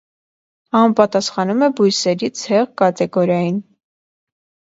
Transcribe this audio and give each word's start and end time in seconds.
Համապատասխանում 0.75 1.65
է 1.67 1.67
բույսերի 1.81 2.31
ցեղ 2.43 2.65
կատեգորիային։ 2.83 3.59